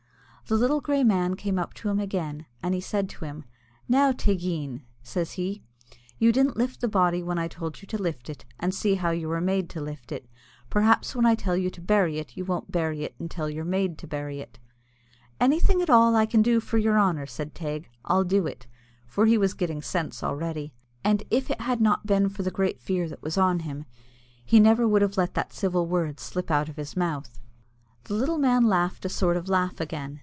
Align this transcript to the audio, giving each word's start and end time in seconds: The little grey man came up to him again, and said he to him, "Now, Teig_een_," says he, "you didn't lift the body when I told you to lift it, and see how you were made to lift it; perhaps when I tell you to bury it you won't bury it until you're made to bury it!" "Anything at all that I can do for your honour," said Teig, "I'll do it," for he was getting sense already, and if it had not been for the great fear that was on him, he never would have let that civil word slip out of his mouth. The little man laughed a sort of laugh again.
The 0.47 0.57
little 0.57 0.81
grey 0.81 1.05
man 1.05 1.37
came 1.37 1.57
up 1.57 1.73
to 1.75 1.87
him 1.87 1.97
again, 1.97 2.45
and 2.61 2.73
said 2.83 3.05
he 3.09 3.15
to 3.17 3.23
him, 3.23 3.45
"Now, 3.87 4.11
Teig_een_," 4.11 4.81
says 5.01 5.31
he, 5.33 5.63
"you 6.19 6.33
didn't 6.33 6.57
lift 6.57 6.81
the 6.81 6.89
body 6.89 7.23
when 7.23 7.39
I 7.39 7.47
told 7.47 7.81
you 7.81 7.85
to 7.87 7.97
lift 7.97 8.29
it, 8.29 8.43
and 8.59 8.75
see 8.75 8.95
how 8.95 9.11
you 9.11 9.29
were 9.29 9.39
made 9.39 9.69
to 9.69 9.79
lift 9.79 10.11
it; 10.11 10.27
perhaps 10.69 11.15
when 11.15 11.25
I 11.25 11.35
tell 11.35 11.55
you 11.55 11.69
to 11.69 11.79
bury 11.79 12.17
it 12.19 12.35
you 12.35 12.43
won't 12.43 12.69
bury 12.69 13.05
it 13.05 13.15
until 13.17 13.49
you're 13.49 13.63
made 13.63 13.97
to 13.99 14.07
bury 14.07 14.41
it!" 14.41 14.59
"Anything 15.39 15.81
at 15.81 15.89
all 15.89 16.11
that 16.11 16.17
I 16.17 16.25
can 16.25 16.41
do 16.41 16.59
for 16.59 16.77
your 16.77 16.99
honour," 16.99 17.27
said 17.27 17.55
Teig, 17.55 17.87
"I'll 18.03 18.25
do 18.25 18.45
it," 18.45 18.67
for 19.07 19.27
he 19.27 19.37
was 19.37 19.53
getting 19.53 19.81
sense 19.81 20.21
already, 20.21 20.73
and 21.01 21.23
if 21.29 21.49
it 21.49 21.61
had 21.61 21.79
not 21.79 22.05
been 22.05 22.27
for 22.27 22.43
the 22.43 22.51
great 22.51 22.81
fear 22.81 23.07
that 23.07 23.21
was 23.23 23.37
on 23.37 23.59
him, 23.59 23.85
he 24.43 24.59
never 24.59 24.85
would 24.85 25.01
have 25.01 25.15
let 25.15 25.33
that 25.35 25.53
civil 25.53 25.87
word 25.87 26.19
slip 26.19 26.51
out 26.51 26.67
of 26.67 26.75
his 26.75 26.97
mouth. 26.97 27.39
The 28.03 28.15
little 28.15 28.37
man 28.39 28.65
laughed 28.65 29.05
a 29.05 29.09
sort 29.09 29.37
of 29.37 29.47
laugh 29.47 29.79
again. 29.79 30.19